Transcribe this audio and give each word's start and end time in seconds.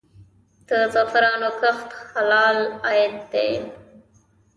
د 0.67 0.69
زعفرانو 0.93 1.49
کښت 1.59 1.89
حلال 2.11 2.57
عاید 2.87 3.15
دی؟ 3.31 3.51